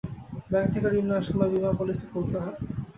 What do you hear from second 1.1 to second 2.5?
সময় বিমা পলিসি খুলতে